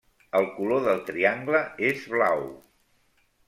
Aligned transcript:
El 0.37 0.47
color 0.53 0.81
del 0.87 1.03
triangle 1.11 1.61
és 1.93 2.09
blau. 2.17 2.45